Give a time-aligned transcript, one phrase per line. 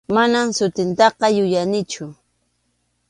[0.15, 2.05] Manam sutintaqa yuyanichu.